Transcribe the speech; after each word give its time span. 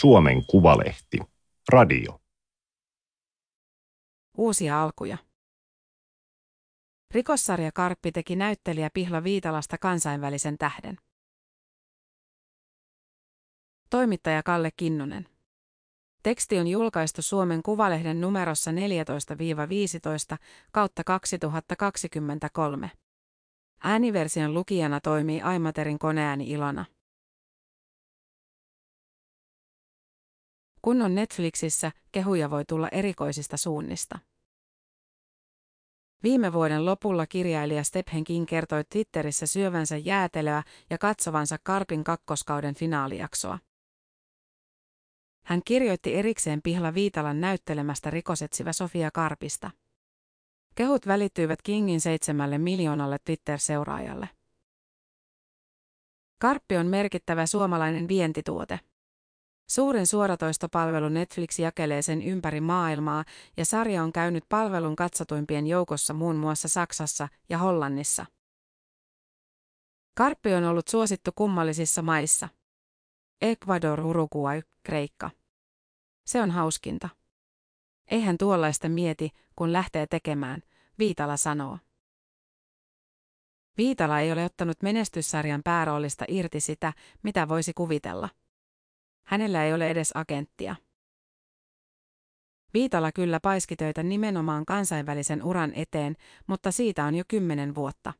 Suomen 0.00 0.46
Kuvalehti. 0.46 1.18
Radio. 1.68 2.20
Uusia 4.38 4.82
alkuja. 4.82 5.18
Rikossarja 7.10 7.72
Karppi 7.72 8.12
teki 8.12 8.36
näyttelijä 8.36 8.90
Pihla 8.94 9.24
Viitalasta 9.24 9.78
kansainvälisen 9.78 10.58
tähden. 10.58 10.98
Toimittaja 13.90 14.42
Kalle 14.42 14.70
Kinnunen. 14.76 15.28
Teksti 16.22 16.58
on 16.58 16.68
julkaistu 16.68 17.22
Suomen 17.22 17.62
Kuvalehden 17.62 18.20
numerossa 18.20 18.70
14-15 18.70 18.74
kautta 20.72 21.04
2023. 21.04 22.90
Ääniversion 23.82 24.54
lukijana 24.54 25.00
toimii 25.00 25.42
Aimaterin 25.42 25.98
koneääni 25.98 26.50
Ilona. 26.50 26.84
Kun 30.86 31.02
on 31.02 31.14
Netflixissä, 31.14 31.92
kehuja 32.12 32.50
voi 32.50 32.64
tulla 32.64 32.88
erikoisista 32.88 33.56
suunnista. 33.56 34.18
Viime 36.22 36.52
vuoden 36.52 36.86
lopulla 36.86 37.26
kirjailija 37.26 37.84
Stephen 37.84 38.24
King 38.24 38.46
kertoi 38.46 38.84
Twitterissä 38.84 39.46
syövänsä 39.46 39.96
jäätelöä 39.96 40.62
ja 40.90 40.98
katsovansa 40.98 41.56
Karpin 41.62 42.04
kakkoskauden 42.04 42.74
finaalijaksoa. 42.74 43.58
Hän 45.46 45.60
kirjoitti 45.64 46.14
erikseen 46.14 46.62
Pihla 46.62 46.94
Viitalan 46.94 47.40
näyttelemästä 47.40 48.10
rikosetsivä 48.10 48.72
Sofia 48.72 49.10
Karpista. 49.10 49.70
Kehut 50.74 51.06
välittyivät 51.06 51.62
Kingin 51.62 52.00
seitsemälle 52.00 52.58
miljoonalle 52.58 53.18
Twitter-seuraajalle. 53.24 54.28
Karppi 56.38 56.76
on 56.76 56.86
merkittävä 56.86 57.46
suomalainen 57.46 58.08
vientituote. 58.08 58.80
Suurin 59.66 60.06
suoratoistopalvelu 60.06 61.08
Netflix 61.08 61.58
jakelee 61.58 62.02
sen 62.02 62.22
ympäri 62.22 62.60
maailmaa 62.60 63.24
ja 63.56 63.64
sarja 63.64 64.02
on 64.02 64.12
käynyt 64.12 64.44
palvelun 64.48 64.96
katsotuimpien 64.96 65.66
joukossa 65.66 66.14
muun 66.14 66.36
muassa 66.36 66.68
Saksassa 66.68 67.28
ja 67.48 67.58
Hollannissa. 67.58 68.26
Karppi 70.14 70.54
on 70.54 70.64
ollut 70.64 70.88
suosittu 70.88 71.30
kummallisissa 71.34 72.02
maissa. 72.02 72.48
Ecuador, 73.42 74.00
Uruguay, 74.00 74.62
Kreikka. 74.82 75.30
Se 76.26 76.42
on 76.42 76.50
hauskinta. 76.50 77.08
Eihän 78.10 78.38
tuollaista 78.38 78.88
mieti, 78.88 79.30
kun 79.56 79.72
lähtee 79.72 80.06
tekemään, 80.06 80.62
Viitala 80.98 81.36
sanoo. 81.36 81.78
Viitala 83.76 84.20
ei 84.20 84.32
ole 84.32 84.44
ottanut 84.44 84.82
menestyssarjan 84.82 85.62
pääroolista 85.62 86.24
irti 86.28 86.60
sitä, 86.60 86.92
mitä 87.22 87.48
voisi 87.48 87.72
kuvitella. 87.74 88.28
Hänellä 89.26 89.64
ei 89.64 89.74
ole 89.74 89.90
edes 89.90 90.10
agenttia. 90.14 90.76
Viitala 92.74 93.12
kyllä 93.12 93.40
paiskitöitä 93.40 94.02
nimenomaan 94.02 94.66
kansainvälisen 94.66 95.42
uran 95.42 95.72
eteen, 95.74 96.16
mutta 96.46 96.72
siitä 96.72 97.04
on 97.04 97.14
jo 97.14 97.24
kymmenen 97.28 97.74
vuotta. 97.74 98.12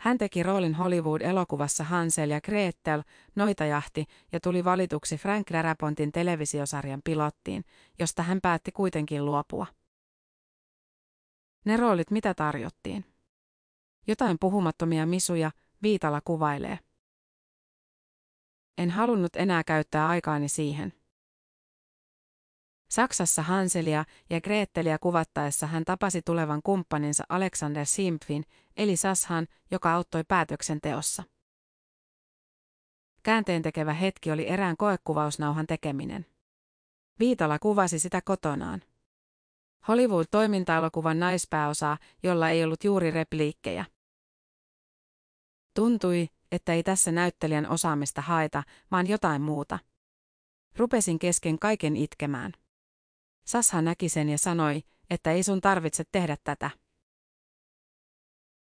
Hän 0.00 0.18
teki 0.18 0.42
roolin 0.42 0.74
Hollywood-elokuvassa 0.74 1.84
Hansel 1.84 2.30
ja 2.30 2.40
Gretel, 2.40 3.02
Noitajahti 3.36 4.04
ja 4.32 4.40
tuli 4.40 4.64
valituksi 4.64 5.16
Frank 5.16 5.46
Darapontin 5.52 6.12
televisiosarjan 6.12 7.00
pilottiin, 7.04 7.64
josta 7.98 8.22
hän 8.22 8.38
päätti 8.42 8.72
kuitenkin 8.72 9.24
luopua. 9.24 9.66
Ne 11.64 11.76
roolit 11.76 12.10
mitä 12.10 12.34
tarjottiin? 12.34 13.04
Jotain 14.06 14.36
puhumattomia 14.40 15.06
misuja, 15.06 15.50
Viitala 15.82 16.20
kuvailee. 16.24 16.78
En 18.78 18.90
halunnut 18.90 19.36
enää 19.36 19.64
käyttää 19.64 20.08
aikaani 20.08 20.48
siihen. 20.48 20.92
Saksassa 22.90 23.42
Hanselia 23.42 24.04
ja 24.30 24.40
Gretelia 24.40 24.98
kuvattaessa 24.98 25.66
hän 25.66 25.84
tapasi 25.84 26.22
tulevan 26.22 26.60
kumppaninsa 26.64 27.24
Alexander 27.28 27.86
Simpfin, 27.86 28.44
eli 28.76 28.96
Sashan, 28.96 29.46
joka 29.70 29.94
auttoi 29.94 30.24
päätöksenteossa. 30.28 31.22
Käänteen 33.22 33.62
tekevä 33.62 33.92
hetki 33.92 34.30
oli 34.30 34.48
erään 34.48 34.76
koekuvausnauhan 34.76 35.66
tekeminen. 35.66 36.26
Viitala 37.18 37.58
kuvasi 37.58 37.98
sitä 37.98 38.20
kotonaan. 38.24 38.82
Hollywood-toimintaelokuvan 39.88 41.18
naispääosaa, 41.18 41.98
jolla 42.22 42.50
ei 42.50 42.64
ollut 42.64 42.84
juuri 42.84 43.10
repliikkejä. 43.10 43.84
Tuntui, 45.74 46.28
että 46.52 46.72
ei 46.72 46.82
tässä 46.82 47.12
näyttelijän 47.12 47.70
osaamista 47.70 48.22
haeta, 48.22 48.62
vaan 48.90 49.08
jotain 49.08 49.42
muuta. 49.42 49.78
Rupesin 50.76 51.18
kesken 51.18 51.58
kaiken 51.58 51.96
itkemään. 51.96 52.52
Sasha 53.46 53.82
näki 53.82 54.08
sen 54.08 54.28
ja 54.28 54.38
sanoi, 54.38 54.82
että 55.10 55.32
ei 55.32 55.42
sun 55.42 55.60
tarvitse 55.60 56.04
tehdä 56.12 56.36
tätä. 56.44 56.70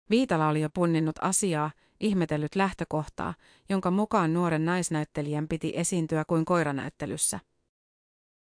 Viitala 0.10 0.48
oli 0.48 0.62
jo 0.62 0.70
punninnut 0.74 1.16
asiaa, 1.22 1.72
ihmetellyt 2.00 2.56
lähtökohtaa, 2.56 3.34
jonka 3.70 3.92
mukaan 3.92 4.34
nuoren 4.34 4.66
naisnäyttelijän 4.66 5.48
piti 5.48 5.74
esiintyä 5.76 6.26
kuin 6.26 6.46
koiranäyttelyssä. 6.46 7.40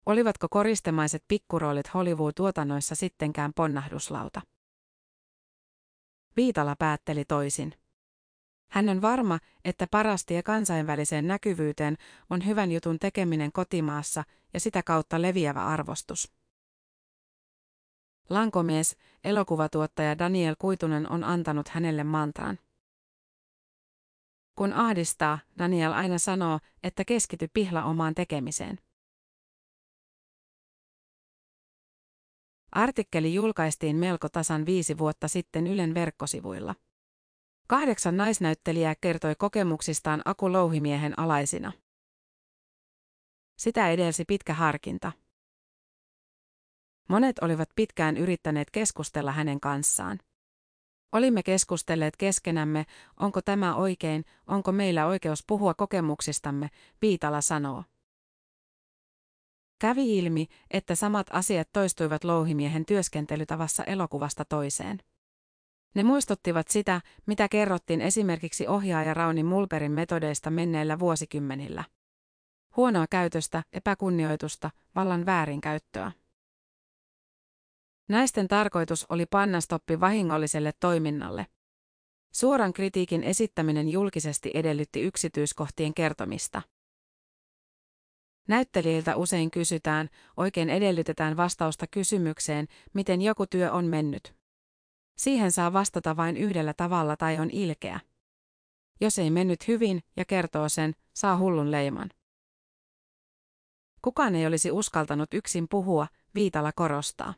Olivatko 0.06 0.48
koristemaiset 0.48 1.25
pikkuroolit 1.28 1.94
Hollywood-tuotannoissa 1.94 2.94
sittenkään 2.94 3.52
ponnahduslauta? 3.56 4.42
Viitala 6.36 6.76
päätteli 6.78 7.25
toisin. 7.25 7.75
Hän 8.69 8.88
on 8.88 9.03
varma, 9.03 9.38
että 9.65 9.87
parasti 9.91 10.34
ja 10.34 10.43
kansainväliseen 10.43 11.27
näkyvyyteen 11.27 11.97
on 12.31 12.47
hyvän 12.47 12.72
jutun 12.72 12.99
tekeminen 12.99 13.53
kotimaassa 13.53 14.25
ja 14.54 14.60
sitä 14.60 14.82
kautta 14.82 15.22
leviävä 15.22 15.66
arvostus. 15.66 16.32
Lankomies, 18.31 18.97
elokuvatuottaja 19.25 20.19
Daniel 20.19 20.56
Kuitunen 20.59 21.10
on 21.10 21.25
antanut 21.25 21.69
hänelle 21.69 22.05
mantran. 22.05 22.59
Kun 24.55 24.72
ahdistaa, 24.72 25.38
Daniel 25.59 25.93
aina 25.93 26.19
sanoo, 26.19 26.60
että 26.82 27.05
keskity 27.05 27.49
pihla 27.55 27.84
omaan 27.84 28.15
tekemiseen. 28.15 28.78
Artikkeli 32.72 33.34
julkaistiin 33.34 33.97
melko 33.97 34.28
tasan 34.28 34.66
viisi 34.66 34.99
vuotta 34.99 35.28
sitten 35.28 35.66
Ylen 35.66 35.94
verkkosivuilla. 35.94 36.75
Kahdeksan 37.69 38.16
naisnäyttelijää 38.16 38.94
kertoi 39.00 39.34
kokemuksistaan 39.34 40.22
Aku 40.25 40.53
Louhimiehen 40.53 41.19
alaisina. 41.19 41.72
Sitä 43.59 43.91
edelsi 43.91 44.25
pitkä 44.25 44.54
harkinta. 44.54 45.12
Monet 47.09 47.38
olivat 47.38 47.69
pitkään 47.76 48.16
yrittäneet 48.16 48.71
keskustella 48.71 49.32
hänen 49.32 49.60
kanssaan. 49.60 50.19
Olimme 51.12 51.43
keskustelleet 51.43 52.16
keskenämme, 52.16 52.87
onko 53.21 53.43
tämä 53.43 53.75
oikein, 53.75 54.25
onko 54.47 54.72
meillä 54.72 55.06
oikeus 55.06 55.44
puhua 55.47 55.75
kokemuksistamme, 55.75 56.71
Viitala 57.03 57.41
sanoo. 57.41 57.84
Kävi 59.78 60.19
ilmi, 60.19 60.47
että 60.71 60.94
samat 60.94 61.26
asiat 61.31 61.69
toistuivat 61.72 62.25
louhimiehen 62.25 62.87
työskentelytavassa 62.87 63.84
elokuvasta 63.84 64.44
toiseen. 64.44 65.03
Ne 65.96 66.02
muistuttivat 66.02 66.68
sitä, 66.68 67.00
mitä 67.26 67.48
kerrottiin 67.48 68.00
esimerkiksi 68.00 68.66
ohjaaja 68.66 69.14
Rauni 69.14 69.42
Mulperin 69.42 69.92
metodeista 69.92 70.50
menneillä 70.50 70.98
vuosikymmenillä. 70.98 71.84
Huonoa 72.76 73.06
käytöstä, 73.10 73.62
epäkunnioitusta, 73.72 74.70
vallan 74.94 75.26
väärinkäyttöä. 75.26 76.12
Naisten 78.08 78.48
tarkoitus 78.48 79.06
oli 79.08 79.26
panna 79.26 79.60
stoppi 79.60 80.00
vahingolliselle 80.00 80.72
toiminnalle. 80.80 81.46
Suoran 82.32 82.72
kritiikin 82.72 83.22
esittäminen 83.22 83.88
julkisesti 83.88 84.50
edellytti 84.54 85.02
yksityiskohtien 85.02 85.94
kertomista. 85.94 86.62
Näyttelijiltä 88.49 89.16
usein 89.16 89.50
kysytään, 89.50 90.08
oikein 90.37 90.70
edellytetään 90.70 91.37
vastausta 91.37 91.87
kysymykseen, 91.87 92.66
miten 92.94 93.22
joku 93.22 93.46
työ 93.46 93.72
on 93.72 93.84
mennyt. 93.84 94.36
Siihen 95.16 95.52
saa 95.52 95.72
vastata 95.72 96.16
vain 96.16 96.36
yhdellä 96.36 96.74
tavalla 96.74 97.16
tai 97.16 97.38
on 97.38 97.50
ilkeä. 97.50 98.00
Jos 99.00 99.18
ei 99.18 99.30
mennyt 99.30 99.68
hyvin 99.68 100.00
ja 100.16 100.24
kertoo 100.24 100.68
sen, 100.68 100.94
saa 101.14 101.38
hullun 101.38 101.70
leiman. 101.70 102.10
Kukaan 104.02 104.34
ei 104.34 104.46
olisi 104.46 104.70
uskaltanut 104.70 105.34
yksin 105.34 105.68
puhua, 105.70 106.06
Viitala 106.34 106.72
korostaa. 106.72 107.34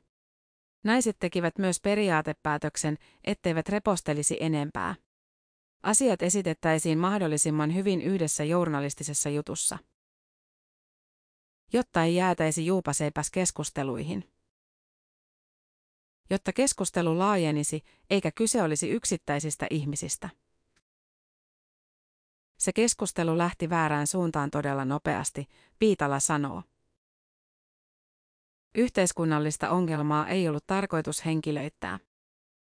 Naiset 0.84 1.16
tekivät 1.18 1.58
myös 1.58 1.80
periaatepäätöksen, 1.80 2.98
etteivät 3.24 3.68
repostelisi 3.68 4.36
enempää. 4.40 4.94
Asiat 5.82 6.22
esitettäisiin 6.22 6.98
mahdollisimman 6.98 7.74
hyvin 7.74 8.02
yhdessä 8.02 8.44
journalistisessa 8.44 9.28
jutussa. 9.30 9.78
Jotta 11.72 12.04
ei 12.04 12.14
jäätäisi 12.14 12.66
juupaseipäs 12.66 13.30
keskusteluihin 13.30 14.37
jotta 16.30 16.52
keskustelu 16.52 17.18
laajenisi 17.18 17.82
eikä 18.10 18.32
kyse 18.32 18.62
olisi 18.62 18.90
yksittäisistä 18.90 19.66
ihmisistä. 19.70 20.28
Se 22.58 22.72
keskustelu 22.72 23.38
lähti 23.38 23.70
väärään 23.70 24.06
suuntaan 24.06 24.50
todella 24.50 24.84
nopeasti, 24.84 25.48
Viitala 25.80 26.20
sanoo. 26.20 26.62
Yhteiskunnallista 28.74 29.70
ongelmaa 29.70 30.28
ei 30.28 30.48
ollut 30.48 30.66
tarkoitus 30.66 31.24
henkilöittää. 31.24 31.98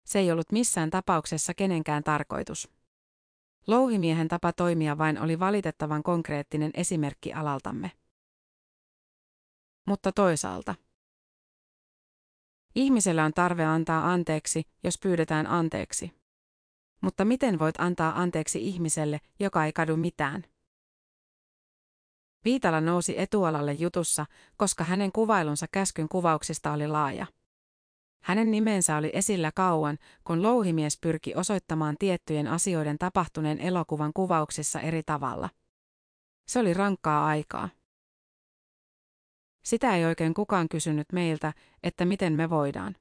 Se 0.05 0.19
ei 0.19 0.31
ollut 0.31 0.51
missään 0.51 0.89
tapauksessa 0.89 1.53
kenenkään 1.53 2.03
tarkoitus. 2.03 2.69
Louhimiehen 3.67 4.27
tapa 4.27 4.53
toimia 4.53 4.97
vain 4.97 5.19
oli 5.21 5.39
valitettavan 5.39 6.03
konkreettinen 6.03 6.71
esimerkki 6.73 7.33
alaltamme. 7.33 7.91
Mutta 9.85 10.11
toisaalta. 10.11 10.75
Ihmisellä 12.75 13.25
on 13.25 13.33
tarve 13.33 13.65
antaa 13.65 14.11
anteeksi, 14.11 14.63
jos 14.83 14.97
pyydetään 14.97 15.47
anteeksi. 15.47 16.11
Mutta 17.01 17.25
miten 17.25 17.59
voit 17.59 17.75
antaa 17.77 18.21
anteeksi 18.21 18.67
ihmiselle, 18.67 19.21
joka 19.39 19.65
ei 19.65 19.73
kadu 19.73 19.97
mitään? 19.97 20.43
Viitala 22.45 22.81
nousi 22.81 23.19
etualalle 23.19 23.73
jutussa, 23.73 24.25
koska 24.57 24.83
hänen 24.83 25.11
kuvailunsa 25.11 25.67
käskyn 25.71 26.09
kuvauksista 26.09 26.71
oli 26.71 26.87
laaja. 26.87 27.25
Hänen 28.23 28.51
nimensä 28.51 28.97
oli 28.97 29.09
esillä 29.13 29.51
kauan, 29.55 29.97
kun 30.23 30.41
louhimies 30.41 30.97
pyrki 31.01 31.35
osoittamaan 31.35 31.95
tiettyjen 31.99 32.47
asioiden 32.47 32.97
tapahtuneen 32.97 33.59
elokuvan 33.59 34.11
kuvauksissa 34.13 34.79
eri 34.79 35.03
tavalla. 35.03 35.49
Se 36.47 36.59
oli 36.59 36.73
rankkaa 36.73 37.25
aikaa. 37.25 37.69
Sitä 39.63 39.95
ei 39.95 40.05
oikein 40.05 40.33
kukaan 40.33 40.69
kysynyt 40.69 41.07
meiltä, 41.13 41.53
että 41.83 42.05
miten 42.05 42.33
me 42.33 42.49
voidaan. 42.49 42.95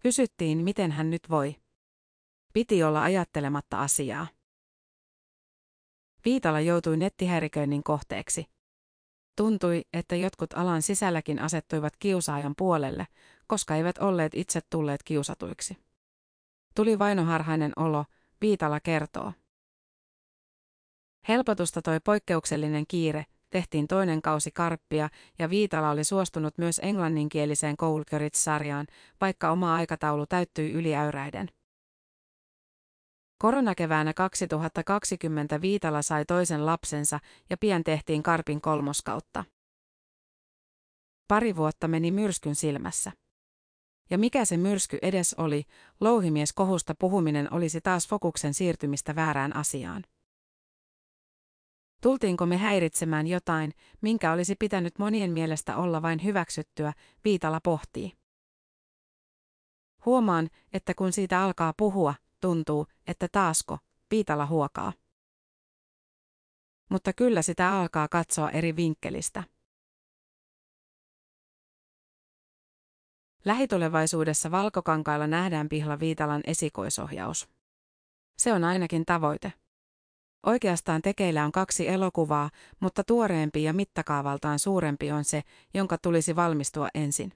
Kysyttiin, 0.00 0.58
miten 0.58 0.90
hän 0.92 1.10
nyt 1.10 1.30
voi. 1.30 1.56
Piti 2.52 2.82
olla 2.82 3.02
ajattelematta 3.02 3.80
asiaa. 3.80 4.26
Viitala 6.24 6.60
joutui 6.60 6.96
nettihäiriköinnin 6.96 7.82
kohteeksi. 7.82 8.46
Tuntui, 9.36 9.84
että 9.92 10.16
jotkut 10.16 10.52
alan 10.52 10.82
sisälläkin 10.82 11.38
asettuivat 11.38 11.96
kiusaajan 11.96 12.54
puolelle, 12.58 13.06
koska 13.46 13.76
eivät 13.76 13.98
olleet 13.98 14.34
itse 14.34 14.60
tulleet 14.70 15.02
kiusatuiksi. 15.02 15.76
Tuli 16.74 16.98
vainoharhainen 16.98 17.72
olo, 17.76 18.04
Viitala 18.40 18.80
kertoo. 18.80 19.32
Helpotusta 21.28 21.82
toi 21.82 22.00
poikkeuksellinen 22.00 22.86
kiire, 22.86 23.26
tehtiin 23.52 23.88
toinen 23.88 24.22
kausi 24.22 24.50
karppia 24.50 25.08
ja 25.38 25.50
Viitala 25.50 25.90
oli 25.90 26.04
suostunut 26.04 26.58
myös 26.58 26.80
englanninkieliseen 26.84 27.76
Coulgurits-sarjaan, 27.76 28.86
vaikka 29.20 29.50
oma 29.50 29.74
aikataulu 29.74 30.26
täyttyi 30.26 30.72
yliäyräiden. 30.72 31.48
Koronakeväänä 33.38 34.14
2020 34.14 35.60
Viitala 35.60 36.02
sai 36.02 36.24
toisen 36.24 36.66
lapsensa 36.66 37.20
ja 37.50 37.56
pian 37.56 37.84
tehtiin 37.84 38.22
Karpin 38.22 38.60
kolmoskautta. 38.60 39.44
Pari 41.28 41.56
vuotta 41.56 41.88
meni 41.88 42.10
myrskyn 42.10 42.54
silmässä. 42.54 43.12
Ja 44.10 44.18
mikä 44.18 44.44
se 44.44 44.56
myrsky 44.56 44.98
edes 45.02 45.34
oli, 45.34 45.64
louhimies 46.00 46.52
kohusta 46.52 46.94
puhuminen 46.98 47.52
olisi 47.52 47.80
taas 47.80 48.08
fokuksen 48.08 48.54
siirtymistä 48.54 49.14
väärään 49.14 49.56
asiaan. 49.56 50.04
Tultiinko 52.02 52.46
me 52.46 52.56
häiritsemään 52.56 53.26
jotain, 53.26 53.72
minkä 54.00 54.32
olisi 54.32 54.54
pitänyt 54.58 54.98
monien 54.98 55.32
mielestä 55.32 55.76
olla 55.76 56.02
vain 56.02 56.24
hyväksyttyä, 56.24 56.92
Viitala 57.24 57.60
pohtii. 57.60 58.12
Huomaan, 60.04 60.50
että 60.72 60.94
kun 60.94 61.12
siitä 61.12 61.42
alkaa 61.42 61.74
puhua, 61.76 62.14
tuntuu, 62.40 62.86
että 63.06 63.28
taasko, 63.32 63.78
Viitala 64.10 64.46
huokaa. 64.46 64.92
Mutta 66.90 67.12
kyllä 67.12 67.42
sitä 67.42 67.72
alkaa 67.72 68.08
katsoa 68.08 68.50
eri 68.50 68.76
vinkkelistä. 68.76 69.44
Lähitulevaisuudessa 73.44 74.50
valkokankailla 74.50 75.26
nähdään 75.26 75.68
Pihla 75.68 76.00
Viitalan 76.00 76.40
esikoisohjaus. 76.46 77.48
Se 78.38 78.52
on 78.52 78.64
ainakin 78.64 79.04
tavoite. 79.06 79.61
Oikeastaan 80.46 81.02
tekeillä 81.02 81.44
on 81.44 81.52
kaksi 81.52 81.88
elokuvaa, 81.88 82.50
mutta 82.80 83.04
tuoreempi 83.04 83.62
ja 83.62 83.72
mittakaavaltaan 83.72 84.58
suurempi 84.58 85.12
on 85.12 85.24
se, 85.24 85.42
jonka 85.74 85.98
tulisi 85.98 86.36
valmistua 86.36 86.88
ensin. 86.94 87.32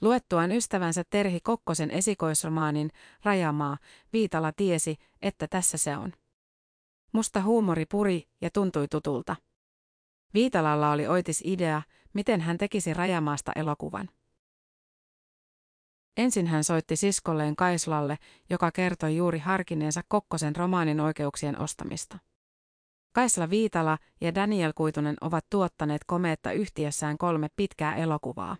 Luettuaan 0.00 0.52
ystävänsä 0.52 1.04
Terhi 1.10 1.40
Kokkosen 1.40 1.90
esikoisromaanin 1.90 2.90
Rajamaa, 3.24 3.78
Viitala 4.12 4.52
tiesi, 4.52 4.96
että 5.22 5.48
tässä 5.48 5.78
se 5.78 5.96
on. 5.96 6.12
Musta 7.12 7.42
huumori 7.42 7.86
puri 7.86 8.28
ja 8.40 8.50
tuntui 8.50 8.88
tutulta. 8.88 9.36
Viitalalla 10.34 10.90
oli 10.90 11.06
oitis 11.06 11.42
idea, 11.44 11.82
miten 12.12 12.40
hän 12.40 12.58
tekisi 12.58 12.94
Rajamaasta 12.94 13.52
elokuvan. 13.56 14.08
Ensin 16.18 16.46
hän 16.46 16.64
soitti 16.64 16.96
siskolleen 16.96 17.56
Kaislalle, 17.56 18.18
joka 18.50 18.70
kertoi 18.72 19.16
juuri 19.16 19.38
harkinneensa 19.38 20.00
Kokkosen 20.08 20.56
romaanin 20.56 21.00
oikeuksien 21.00 21.58
ostamista. 21.58 22.18
Kaisla 23.14 23.50
Viitala 23.50 23.98
ja 24.20 24.34
Daniel 24.34 24.72
Kuitunen 24.74 25.16
ovat 25.20 25.46
tuottaneet 25.50 26.04
komeetta 26.06 26.52
yhtiössään 26.52 27.18
kolme 27.18 27.48
pitkää 27.56 27.96
elokuvaa. 27.96 28.56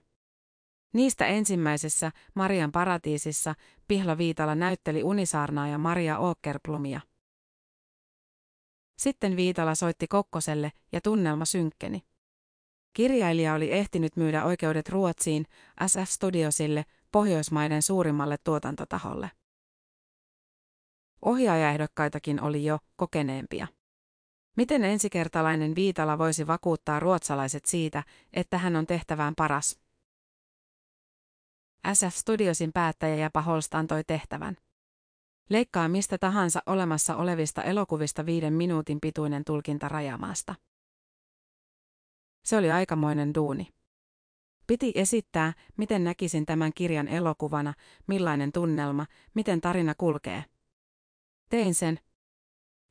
Niistä 0.94 1.26
ensimmäisessä, 1.26 2.10
Marian 2.34 2.72
paratiisissa, 2.72 3.54
Pihla 3.88 4.18
Viitala 4.18 4.54
näytteli 4.54 5.02
Unisaarnaa 5.02 5.68
ja 5.68 5.78
Maria 5.78 6.16
Åkerblomia. 6.18 7.00
Sitten 8.98 9.36
Viitala 9.36 9.74
soitti 9.74 10.06
Kokkoselle 10.08 10.72
ja 10.92 11.00
tunnelma 11.00 11.44
synkkeni. 11.44 12.02
Kirjailija 12.92 13.54
oli 13.54 13.72
ehtinyt 13.72 14.16
myydä 14.16 14.44
oikeudet 14.44 14.88
Ruotsiin, 14.88 15.44
SF 15.86 16.08
Studiosille, 16.08 16.84
Pohjoismaiden 17.12 17.82
suurimmalle 17.82 18.36
tuotantotaholle. 18.44 19.30
Ohjaajaehdokkaitakin 21.22 22.42
oli 22.42 22.64
jo 22.64 22.78
kokeneempia. 22.96 23.66
Miten 24.56 24.84
ensikertalainen 24.84 25.74
Viitala 25.74 26.18
voisi 26.18 26.46
vakuuttaa 26.46 27.00
ruotsalaiset 27.00 27.64
siitä, 27.64 28.04
että 28.32 28.58
hän 28.58 28.76
on 28.76 28.86
tehtävään 28.86 29.34
paras? 29.34 29.78
SF 31.92 32.14
Studiosin 32.14 32.72
päättäjä 32.72 33.14
ja 33.14 33.42
Holst 33.42 33.74
antoi 33.74 34.04
tehtävän. 34.04 34.56
Leikkaa 35.50 35.88
mistä 35.88 36.18
tahansa 36.18 36.62
olemassa 36.66 37.16
olevista 37.16 37.62
elokuvista 37.62 38.26
viiden 38.26 38.54
minuutin 38.54 38.98
pituinen 39.00 39.44
tulkinta 39.44 39.88
rajamaasta. 39.88 40.54
Se 42.44 42.56
oli 42.56 42.70
aikamoinen 42.70 43.34
duuni. 43.34 43.77
Piti 44.68 44.92
esittää, 44.94 45.52
miten 45.76 46.04
näkisin 46.04 46.46
tämän 46.46 46.72
kirjan 46.74 47.08
elokuvana, 47.08 47.74
millainen 48.06 48.52
tunnelma, 48.52 49.06
miten 49.34 49.60
tarina 49.60 49.94
kulkee. 49.94 50.44
Tein 51.48 51.74
sen. 51.74 52.00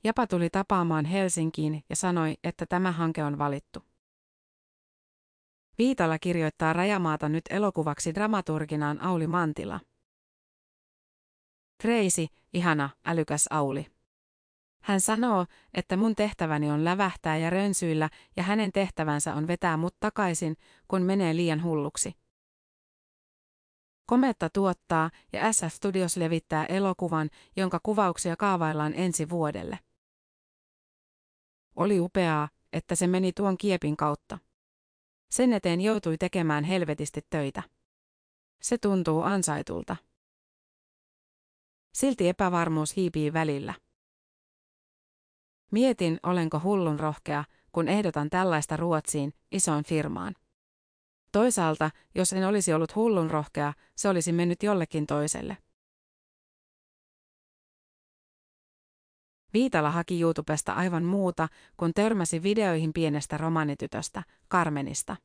Japa 0.03 0.27
tuli 0.27 0.50
tapaamaan 0.50 1.05
Helsinkiin 1.05 1.84
ja 1.89 1.96
sanoi, 1.96 2.38
että 2.43 2.65
tämä 2.65 2.91
hanke 2.91 3.24
on 3.24 3.38
valittu. 3.38 3.84
Viitala 5.77 6.19
kirjoittaa 6.19 6.74
Rajamaata 6.74 7.29
nyt 7.29 7.46
elokuvaksi 7.50 8.15
dramaturginaan 8.15 9.01
Auli 9.01 9.27
Mantila. 9.27 9.79
Crazy, 11.81 12.27
ihana, 12.53 12.89
älykäs 13.05 13.48
Auli. 13.50 13.97
Hän 14.88 15.01
sanoo, 15.01 15.46
että 15.74 15.98
mun 15.98 16.15
tehtäväni 16.15 16.72
on 16.72 16.86
lävähtää 16.86 17.38
ja 17.38 17.50
rönsyillä 17.50 18.10
ja 18.36 18.44
hänen 18.44 18.72
tehtävänsä 18.72 19.34
on 19.34 19.48
vetää 19.48 19.77
mut 19.77 19.96
takaisin, 20.00 20.58
kun 20.88 21.01
menee 21.01 21.36
liian 21.36 21.63
hulluksi. 21.63 22.13
Kometta 24.06 24.50
tuottaa 24.50 25.10
ja 25.34 25.53
SF 25.53 25.67
Studios 25.67 26.17
levittää 26.17 26.65
elokuvan, 26.65 27.29
jonka 27.56 27.79
kuvauksia 27.84 28.36
kaavaillaan 28.36 28.94
ensi 28.96 29.29
vuodelle. 29.29 29.79
Oli 31.75 32.00
upeaa, 32.00 32.50
että 32.74 32.96
se 32.96 33.08
meni 33.08 33.34
tuon 33.34 33.58
kiepin 33.58 33.98
kautta. 33.98 34.38
Sen 35.32 35.53
eteen 35.53 35.82
joutui 35.82 36.17
tekemään 36.17 36.63
helvetisti 36.63 37.22
töitä. 37.29 37.63
Se 38.62 38.77
tuntuu 38.77 39.22
ansaitulta. 39.22 39.96
Silti 41.94 42.29
epävarmuus 42.29 42.96
hiipii 42.96 43.34
välillä. 43.34 43.87
Mietin, 45.71 46.19
olenko 46.24 46.62
hullun 46.63 47.00
rohkea, 47.00 47.43
kun 47.71 47.88
ehdotan 47.88 48.29
tällaista 48.29 48.77
Ruotsiin, 48.77 49.33
isoon 49.51 49.83
firmaan. 49.83 50.36
Toisaalta, 51.31 51.91
jos 52.15 52.33
en 52.33 52.47
olisi 52.47 52.74
ollut 52.74 52.95
hullun 52.95 53.31
rohkea, 53.31 53.74
se 53.95 54.09
olisi 54.09 54.31
mennyt 54.31 54.63
jollekin 54.63 55.07
toiselle. 55.07 55.57
Viitala 59.53 59.91
haki 59.91 60.21
YouTubesta 60.21 60.74
aivan 60.74 61.03
muuta, 61.03 61.47
kun 61.77 61.93
törmäsi 61.93 62.43
videoihin 62.43 62.93
pienestä 62.93 63.38
romanitytöstä, 63.38 64.24
Carmenista. 64.51 65.15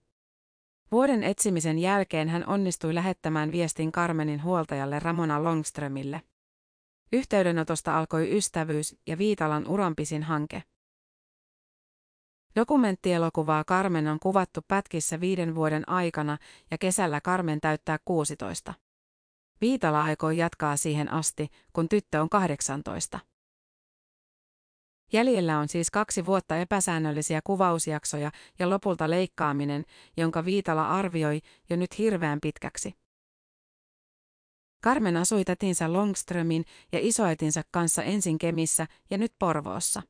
Vuoden 0.93 1.23
etsimisen 1.23 1.79
jälkeen 1.79 2.29
hän 2.29 2.49
onnistui 2.49 2.95
lähettämään 2.95 3.53
viestin 3.53 3.93
Carmenin 3.93 4.43
huoltajalle 4.43 4.99
Ramona 4.99 5.45
Longströmille. 5.45 6.23
Yhteydenotosta 7.13 7.99
alkoi 7.99 8.37
ystävyys 8.37 8.97
ja 9.07 9.19
Viitalan 9.19 9.69
uranpisin 9.69 10.23
hanke. 10.23 10.63
Dokumenttielokuvaa 12.57 13.65
Carmen 13.65 14.09
on 14.09 14.21
kuvattu 14.21 14.61
pätkissä 14.69 15.21
viiden 15.21 15.55
vuoden 15.55 15.89
aikana 15.89 16.39
ja 16.71 16.79
kesällä 16.79 17.21
Carmen 17.21 17.61
täyttää 17.61 17.99
16. 18.05 18.75
Viitala 19.61 20.03
aikoo 20.03 20.31
jatkaa 20.31 20.77
siihen 20.77 21.13
asti, 21.13 21.49
kun 21.73 21.89
tyttö 21.89 22.21
on 22.21 22.29
18. 22.29 23.21
Jäljellä 25.13 25.59
on 25.59 25.69
siis 25.69 25.91
kaksi 25.91 26.27
vuotta 26.27 26.57
epäsäännöllisiä 26.57 27.41
kuvausjaksoja 27.45 28.31
ja 28.59 28.71
lopulta 28.71 29.11
leikkaaminen, 29.11 29.85
jonka 30.17 30.45
Viitala 30.45 30.89
arvioi 30.89 31.41
jo 31.71 31.77
nyt 31.77 31.99
hirveän 31.99 32.41
pitkäksi. 32.41 33.02
Carmen 34.85 35.17
asui 35.17 35.45
tätinsä 35.45 35.93
Longströmin 35.93 36.65
ja 36.93 36.99
isoäitinsä 37.03 37.63
kanssa 37.71 38.03
ensin 38.03 38.39
Kemissä 38.39 38.87
ja 39.11 39.19
nyt 39.19 39.33
Porvoossa. 39.39 40.03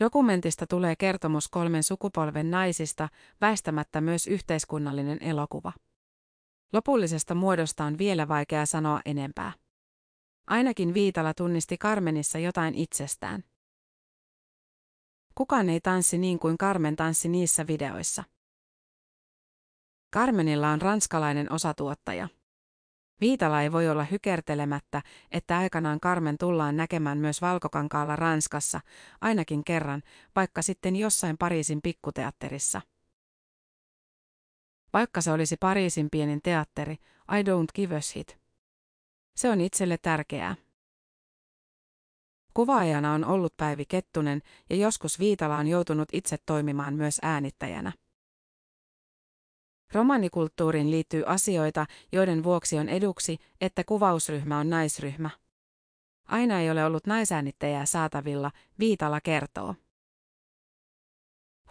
Dokumentista 0.00 0.66
tulee 0.66 0.96
kertomus 0.96 1.48
kolmen 1.48 1.82
sukupolven 1.82 2.50
naisista, 2.50 3.08
väistämättä 3.40 4.00
myös 4.00 4.26
yhteiskunnallinen 4.26 5.22
elokuva. 5.22 5.72
Lopullisesta 6.72 7.34
muodosta 7.34 7.84
on 7.84 7.98
vielä 7.98 8.28
vaikea 8.28 8.66
sanoa 8.66 9.00
enempää. 9.04 9.52
Ainakin 10.46 10.94
Viitala 10.94 11.34
tunnisti 11.34 11.78
Carmenissa 11.78 12.38
jotain 12.38 12.74
itsestään. 12.74 13.44
Kukaan 15.34 15.68
ei 15.68 15.80
tanssi 15.80 16.18
niin 16.18 16.38
kuin 16.38 16.58
Carmen 16.58 16.96
tanssi 16.96 17.28
niissä 17.28 17.66
videoissa. 17.66 18.24
Carmenilla 20.14 20.68
on 20.68 20.82
ranskalainen 20.82 21.52
osatuottaja. 21.52 22.28
Viitala 23.20 23.62
ei 23.62 23.72
voi 23.72 23.88
olla 23.88 24.04
hykertelemättä, 24.04 25.02
että 25.30 25.58
aikanaan 25.58 26.00
Carmen 26.00 26.38
tullaan 26.38 26.76
näkemään 26.76 27.18
myös 27.18 27.42
Valkokankaalla 27.42 28.16
Ranskassa, 28.16 28.80
ainakin 29.20 29.64
kerran, 29.64 30.02
vaikka 30.36 30.62
sitten 30.62 30.96
jossain 30.96 31.38
Pariisin 31.38 31.82
pikkuteatterissa. 31.82 32.80
Vaikka 34.92 35.20
se 35.20 35.32
olisi 35.32 35.56
Pariisin 35.56 36.08
pienin 36.10 36.42
teatteri, 36.42 36.92
I 37.38 37.42
don't 37.42 37.72
give 37.74 37.96
a 37.96 38.00
shit. 38.00 38.38
Se 39.36 39.50
on 39.50 39.60
itselle 39.60 39.98
tärkeää. 39.98 40.56
Kuvaajana 42.54 43.12
on 43.12 43.24
ollut 43.24 43.56
Päivi 43.56 43.84
Kettunen 43.84 44.42
ja 44.70 44.76
joskus 44.76 45.18
Viitala 45.18 45.56
on 45.56 45.66
joutunut 45.66 46.08
itse 46.12 46.36
toimimaan 46.46 46.94
myös 46.94 47.18
äänittäjänä. 47.22 47.92
Romanikulttuuriin 49.92 50.90
liittyy 50.90 51.22
asioita, 51.26 51.86
joiden 52.12 52.44
vuoksi 52.44 52.78
on 52.78 52.88
eduksi, 52.88 53.38
että 53.60 53.84
kuvausryhmä 53.84 54.58
on 54.58 54.70
naisryhmä. 54.70 55.30
Aina 56.24 56.60
ei 56.60 56.70
ole 56.70 56.84
ollut 56.84 57.06
naisäänittäjää 57.06 57.86
saatavilla, 57.86 58.50
Viitala 58.78 59.20
kertoo. 59.20 59.74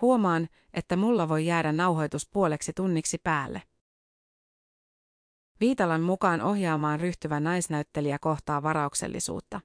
Huomaan, 0.02 0.48
että 0.74 0.96
mulla 0.96 1.30
voi 1.30 1.46
jäädä 1.46 1.72
nauhoitus 1.72 2.30
puoleksi 2.30 2.74
tunniksi 2.76 3.18
päälle. 3.18 3.62
Viitalan 5.60 6.02
mukaan 6.02 6.42
ohjaamaan 6.42 7.00
ryhtyvä 7.00 7.40
naisnäyttelijä 7.40 8.20
kohtaa 8.20 8.64
varauksellisuutta. 8.64 9.62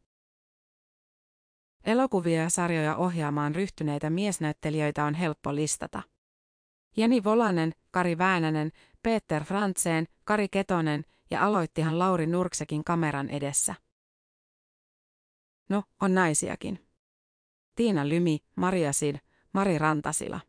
Elokuvia 1.84 2.42
ja 2.42 2.50
sarjoja 2.50 2.96
ohjaamaan 2.96 3.54
ryhtyneitä 3.54 4.10
miesnäyttelijöitä 4.10 5.04
on 5.04 5.14
helppo 5.14 5.54
listata. 5.54 6.02
Jeni 6.96 7.24
Volanen, 7.24 7.72
Kari 7.90 8.18
Väänänen, 8.18 8.72
Peter 9.02 9.44
Frantseen, 9.44 10.06
Kari 10.24 10.48
Ketonen 10.48 11.04
ja 11.30 11.46
aloittihan 11.46 11.98
Lauri 11.98 12.26
Nurksekin 12.26 12.84
kameran 12.84 13.28
edessä. 13.28 13.74
No, 15.68 15.82
on 16.00 16.14
naisiakin. 16.14 16.86
Tiina 17.74 18.08
Lymi, 18.08 18.38
Maria 18.56 18.92
Sid, 18.92 19.16
Mari 19.52 19.78
Rantasila. 19.78 20.40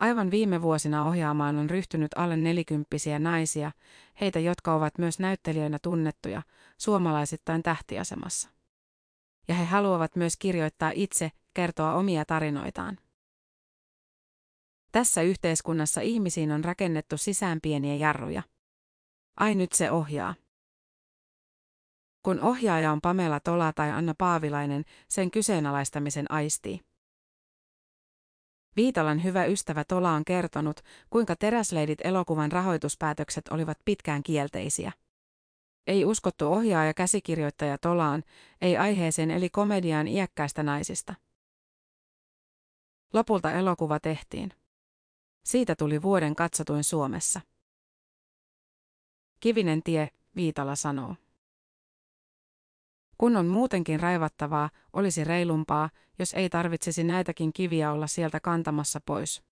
Aivan 0.00 0.30
viime 0.30 0.62
vuosina 0.62 1.04
ohjaamaan 1.04 1.56
on 1.56 1.70
ryhtynyt 1.70 2.10
alle 2.16 2.36
nelikymppisiä 2.36 3.18
naisia, 3.18 3.72
heitä 4.20 4.38
jotka 4.38 4.74
ovat 4.74 4.98
myös 4.98 5.18
näyttelijöinä 5.18 5.78
tunnettuja, 5.82 6.42
suomalaisittain 6.78 7.62
tähtiasemassa. 7.62 8.48
Ja 9.48 9.54
he 9.54 9.64
haluavat 9.64 10.16
myös 10.16 10.36
kirjoittaa 10.36 10.92
itse, 10.94 11.30
kertoa 11.54 11.94
omia 11.94 12.24
tarinoitaan. 12.24 12.98
Tässä 14.92 15.22
yhteiskunnassa 15.22 16.00
ihmisiin 16.00 16.52
on 16.52 16.64
rakennettu 16.64 17.16
sisään 17.16 17.60
pieniä 17.60 17.94
jarruja. 17.94 18.42
Ai 19.36 19.54
nyt 19.54 19.72
se 19.72 19.90
ohjaa. 19.90 20.34
Kun 22.22 22.40
ohjaaja 22.40 22.92
on 22.92 23.00
Pamela 23.00 23.40
Tola 23.40 23.72
tai 23.72 23.90
Anna 23.90 24.14
Paavilainen, 24.18 24.84
sen 25.08 25.30
kyseenalaistamisen 25.30 26.32
aistii. 26.32 26.80
Viitalan 28.76 29.24
hyvä 29.24 29.44
ystävä 29.44 29.84
Tola 29.84 30.10
on 30.10 30.24
kertonut, 30.24 30.80
kuinka 31.10 31.36
Teräsleidit 31.36 31.98
elokuvan 32.04 32.52
rahoituspäätökset 32.52 33.48
olivat 33.48 33.78
pitkään 33.84 34.22
kielteisiä. 34.22 34.92
Ei 35.86 36.04
uskottu 36.04 36.46
ohjaaja 36.46 36.94
käsikirjoittaja 36.94 37.78
Tolaan, 37.78 38.22
ei 38.60 38.76
aiheeseen 38.76 39.30
eli 39.30 39.50
komediaan 39.50 40.08
iäkkäistä 40.08 40.62
naisista. 40.62 41.14
Lopulta 43.12 43.52
elokuva 43.52 44.00
tehtiin. 44.00 44.52
Siitä 45.44 45.76
tuli 45.76 46.02
vuoden 46.02 46.36
katsotuin 46.36 46.84
Suomessa. 46.84 47.40
Kivinen 49.40 49.82
tie, 49.82 50.08
Viitala 50.36 50.76
sanoo. 50.76 51.16
Kun 53.18 53.36
on 53.36 53.46
muutenkin 53.46 54.00
raivattavaa, 54.00 54.70
olisi 54.92 55.24
reilumpaa, 55.24 55.90
jos 56.18 56.34
ei 56.34 56.48
tarvitsisi 56.48 57.04
näitäkin 57.04 57.52
kiviä 57.52 57.92
olla 57.92 58.06
sieltä 58.06 58.40
kantamassa 58.40 59.00
pois. 59.06 59.42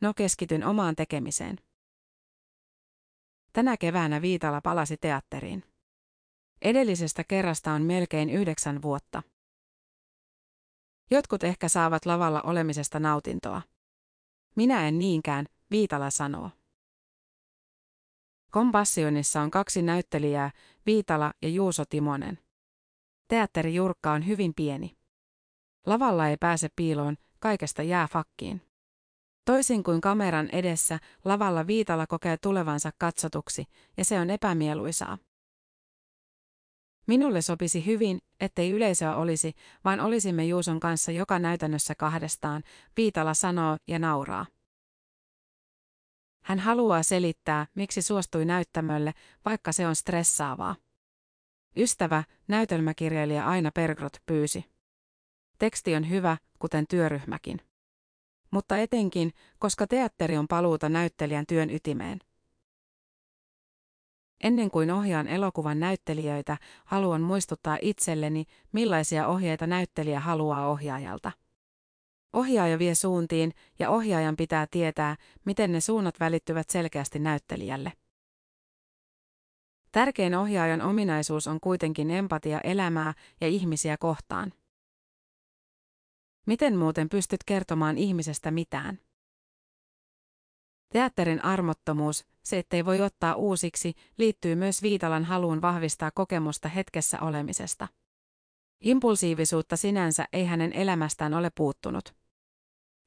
No 0.00 0.14
keskityn 0.14 0.64
omaan 0.64 0.96
tekemiseen. 0.96 1.56
Tänä 3.52 3.76
keväänä 3.76 4.22
Viitala 4.22 4.60
palasi 4.60 4.96
teatteriin. 4.96 5.64
Edellisestä 6.62 7.24
kerrasta 7.24 7.72
on 7.72 7.82
melkein 7.82 8.30
yhdeksän 8.30 8.82
vuotta. 8.82 9.22
Jotkut 11.10 11.44
ehkä 11.44 11.68
saavat 11.68 12.06
lavalla 12.06 12.42
olemisesta 12.42 13.00
nautintoa. 13.00 13.62
Minä 14.54 14.88
en 14.88 14.98
niinkään, 14.98 15.46
Viitala 15.70 16.10
sanoo. 16.10 16.50
Kompassionissa 18.50 19.40
on 19.40 19.50
kaksi 19.50 19.82
näyttelijää, 19.82 20.50
Viitala 20.86 21.32
ja 21.42 21.48
Juuso 21.48 21.84
Timonen. 21.84 22.38
Teatteri 23.28 23.74
Jurkka 23.74 24.12
on 24.12 24.26
hyvin 24.26 24.54
pieni. 24.54 24.96
Lavalla 25.86 26.28
ei 26.28 26.36
pääse 26.36 26.68
piiloon, 26.76 27.16
kaikesta 27.38 27.82
jää 27.82 28.08
fakkiin. 28.12 28.62
Toisin 29.44 29.82
kuin 29.82 30.00
kameran 30.00 30.48
edessä, 30.50 30.98
lavalla 31.24 31.66
Viitala 31.66 32.06
kokee 32.06 32.36
tulevansa 32.36 32.90
katsotuksi, 32.98 33.64
ja 33.96 34.04
se 34.04 34.20
on 34.20 34.30
epämieluisaa. 34.30 35.18
Minulle 37.06 37.42
sopisi 37.42 37.86
hyvin, 37.86 38.18
ettei 38.40 38.70
yleisöä 38.70 39.16
olisi, 39.16 39.54
vaan 39.84 40.00
olisimme 40.00 40.44
Juuson 40.44 40.80
kanssa 40.80 41.12
joka 41.12 41.38
näytännössä 41.38 41.94
kahdestaan, 41.94 42.62
Viitala 42.96 43.34
sanoo 43.34 43.76
ja 43.88 43.98
nauraa. 43.98 44.46
Hän 46.44 46.58
haluaa 46.58 47.02
selittää, 47.02 47.66
miksi 47.74 48.02
suostui 48.02 48.44
näyttämölle, 48.44 49.12
vaikka 49.44 49.72
se 49.72 49.86
on 49.86 49.96
stressaavaa. 49.96 50.76
Ystävä, 51.76 52.24
näytelmäkirjailija 52.48 53.46
Aina 53.46 53.70
Pergrot 53.74 54.16
pyysi. 54.26 54.64
Teksti 55.58 55.94
on 55.94 56.10
hyvä, 56.10 56.36
kuten 56.58 56.86
työryhmäkin. 56.86 57.60
Mutta 58.50 58.76
etenkin, 58.76 59.32
koska 59.58 59.86
teatteri 59.86 60.36
on 60.36 60.48
paluuta 60.48 60.88
näyttelijän 60.88 61.46
työn 61.46 61.70
ytimeen. 61.70 62.18
Ennen 64.42 64.70
kuin 64.70 64.90
ohjaan 64.90 65.28
elokuvan 65.28 65.80
näyttelijöitä, 65.80 66.56
haluan 66.84 67.20
muistuttaa 67.20 67.78
itselleni, 67.82 68.44
millaisia 68.72 69.26
ohjeita 69.26 69.66
näyttelijä 69.66 70.20
haluaa 70.20 70.68
ohjaajalta. 70.68 71.32
Ohjaaja 72.32 72.78
vie 72.78 72.94
suuntiin 72.94 73.52
ja 73.78 73.90
ohjaajan 73.90 74.36
pitää 74.36 74.66
tietää, 74.70 75.16
miten 75.44 75.72
ne 75.72 75.80
suunnat 75.80 76.20
välittyvät 76.20 76.70
selkeästi 76.70 77.18
näyttelijälle. 77.18 77.92
Tärkein 79.92 80.34
ohjaajan 80.34 80.82
ominaisuus 80.82 81.46
on 81.46 81.60
kuitenkin 81.60 82.10
empatia 82.10 82.60
elämää 82.60 83.14
ja 83.40 83.48
ihmisiä 83.48 83.96
kohtaan. 83.96 84.52
Miten 86.46 86.76
muuten 86.76 87.08
pystyt 87.08 87.44
kertomaan 87.44 87.98
ihmisestä 87.98 88.50
mitään? 88.50 88.98
Teatterin 90.92 91.44
armottomuus, 91.44 92.24
se 92.42 92.58
ettei 92.58 92.84
voi 92.84 93.00
ottaa 93.00 93.34
uusiksi, 93.34 93.94
liittyy 94.18 94.54
myös 94.54 94.82
Viitalan 94.82 95.24
haluun 95.24 95.62
vahvistaa 95.62 96.10
kokemusta 96.10 96.68
hetkessä 96.68 97.20
olemisesta. 97.20 97.88
Impulsiivisuutta 98.80 99.76
sinänsä 99.76 100.24
ei 100.32 100.44
hänen 100.44 100.72
elämästään 100.72 101.34
ole 101.34 101.50
puuttunut. 101.54 102.14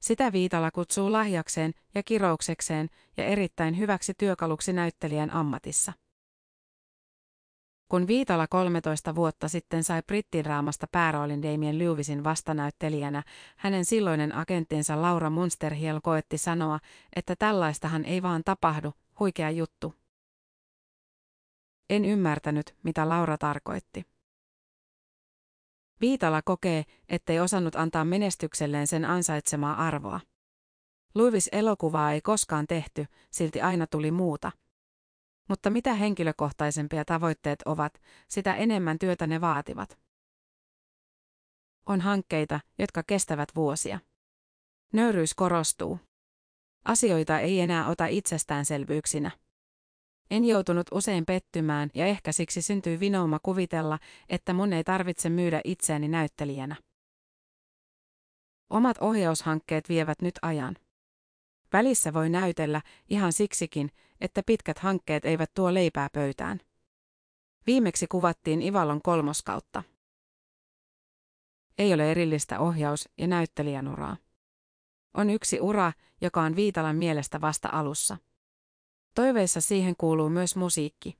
Sitä 0.00 0.32
Viitala 0.32 0.70
kutsuu 0.70 1.12
lahjakseen 1.12 1.72
ja 1.94 2.02
kirouksekseen 2.02 2.88
ja 3.16 3.24
erittäin 3.24 3.78
hyväksi 3.78 4.14
työkaluksi 4.18 4.72
näyttelijän 4.72 5.30
ammatissa. 5.30 5.92
Kun 7.88 8.06
Viitala 8.06 8.46
13 8.46 9.14
vuotta 9.14 9.48
sitten 9.48 9.84
sai 9.84 10.02
brittidraamasta 10.02 10.86
pääroolin 10.92 11.42
Damien 11.42 11.78
Lewisin 11.78 12.24
vastanäyttelijänä, 12.24 13.22
hänen 13.56 13.84
silloinen 13.84 14.34
agenttinsa 14.34 15.02
Laura 15.02 15.30
Munsterhiel 15.30 16.00
koetti 16.02 16.38
sanoa, 16.38 16.78
että 17.16 17.36
tällaistahan 17.36 18.04
ei 18.04 18.22
vaan 18.22 18.42
tapahdu, 18.44 18.92
huikea 19.20 19.50
juttu. 19.50 19.94
En 21.90 22.04
ymmärtänyt, 22.04 22.74
mitä 22.82 23.08
Laura 23.08 23.38
tarkoitti. 23.38 24.06
Viitala 26.00 26.42
kokee, 26.42 26.84
ettei 27.08 27.40
osannut 27.40 27.76
antaa 27.76 28.04
menestykselleen 28.04 28.86
sen 28.86 29.04
ansaitsemaa 29.04 29.86
arvoa. 29.86 30.20
Lewis-elokuvaa 31.14 32.12
ei 32.12 32.20
koskaan 32.20 32.66
tehty, 32.66 33.06
silti 33.30 33.60
aina 33.60 33.86
tuli 33.86 34.10
muuta– 34.10 34.52
mutta 35.48 35.70
mitä 35.70 35.94
henkilökohtaisempia 35.94 37.04
tavoitteet 37.04 37.62
ovat, 37.62 38.02
sitä 38.28 38.54
enemmän 38.54 38.98
työtä 38.98 39.26
ne 39.26 39.40
vaativat. 39.40 39.98
On 41.86 42.00
hankkeita, 42.00 42.60
jotka 42.78 43.02
kestävät 43.02 43.48
vuosia. 43.54 44.00
Nöyryys 44.92 45.34
korostuu. 45.34 45.98
Asioita 46.84 47.38
ei 47.38 47.60
enää 47.60 47.88
ota 47.88 48.06
itsestäänselvyyksinä. 48.06 49.30
En 50.30 50.44
joutunut 50.44 50.86
usein 50.92 51.26
pettymään 51.26 51.90
ja 51.94 52.06
ehkä 52.06 52.32
siksi 52.32 52.62
syntyi 52.62 53.00
vinouma 53.00 53.38
kuvitella, 53.38 53.98
että 54.28 54.52
mun 54.52 54.72
ei 54.72 54.84
tarvitse 54.84 55.28
myydä 55.30 55.60
itseäni 55.64 56.08
näyttelijänä. 56.08 56.76
Omat 58.70 58.98
ohjaushankkeet 59.00 59.88
vievät 59.88 60.22
nyt 60.22 60.34
ajan. 60.42 60.76
Välissä 61.72 62.12
voi 62.12 62.28
näytellä 62.30 62.82
ihan 63.08 63.32
siksikin, 63.32 63.90
että 64.20 64.42
pitkät 64.46 64.78
hankkeet 64.78 65.24
eivät 65.24 65.50
tuo 65.54 65.74
leipää 65.74 66.08
pöytään. 66.12 66.60
Viimeksi 67.66 68.06
kuvattiin 68.06 68.62
Ivalon 68.62 69.02
kolmoskautta. 69.02 69.82
Ei 71.78 71.94
ole 71.94 72.10
erillistä 72.10 72.60
ohjaus- 72.60 73.08
ja 73.18 73.26
näyttelijän 73.26 73.88
uraa. 73.88 74.16
On 75.14 75.30
yksi 75.30 75.60
ura, 75.60 75.92
joka 76.20 76.42
on 76.42 76.56
Viitalan 76.56 76.96
mielestä 76.96 77.40
vasta 77.40 77.68
alussa. 77.72 78.16
Toiveissa 79.14 79.60
siihen 79.60 79.94
kuuluu 79.96 80.28
myös 80.28 80.56
musiikki. 80.56 81.18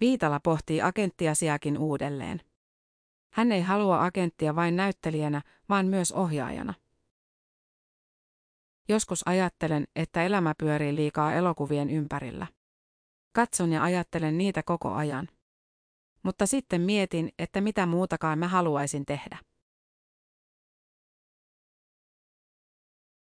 Viitala 0.00 0.40
pohtii 0.40 0.82
agenttiasiakin 0.82 1.78
uudelleen. 1.78 2.42
Hän 3.32 3.52
ei 3.52 3.62
halua 3.62 4.04
agenttia 4.04 4.56
vain 4.56 4.76
näyttelijänä, 4.76 5.42
vaan 5.68 5.86
myös 5.86 6.12
ohjaajana. 6.12 6.74
Joskus 8.88 9.22
ajattelen, 9.28 9.84
että 9.96 10.22
elämä 10.22 10.54
pyörii 10.58 10.94
liikaa 10.94 11.32
elokuvien 11.32 11.90
ympärillä. 11.90 12.46
Katson 13.32 13.72
ja 13.72 13.82
ajattelen 13.82 14.38
niitä 14.38 14.62
koko 14.62 14.92
ajan. 14.92 15.28
Mutta 16.22 16.46
sitten 16.46 16.80
mietin, 16.80 17.32
että 17.38 17.60
mitä 17.60 17.86
muutakaan 17.86 18.38
mä 18.38 18.48
haluaisin 18.48 19.06
tehdä. 19.06 19.38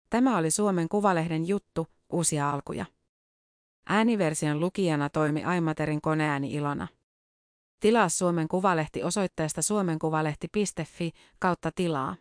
Tämä 0.09 0.37
oli 0.37 0.51
Suomen 0.51 0.89
Kuvalehden 0.89 1.47
juttu, 1.47 1.87
uusia 2.09 2.49
alkuja. 2.49 2.85
Ääniversion 3.89 4.59
lukijana 4.59 5.09
toimi 5.09 5.43
Aimaterin 5.43 6.01
koneääni 6.01 6.53
Ilona. 6.53 6.87
Tilaa 7.79 8.09
Suomen 8.09 8.47
Kuvalehti 8.47 9.03
osoitteesta 9.03 9.61
suomenkuvalehti.fi 9.61 11.11
kautta 11.39 11.71
tilaa. 11.71 12.15